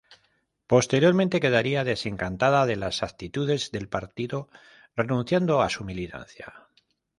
[0.65, 4.49] Posteriormente quedaría desencantado de las actitudes del partido,
[4.95, 6.65] renunciando a su militancia.